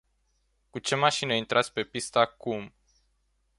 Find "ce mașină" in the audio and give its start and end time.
0.79-1.33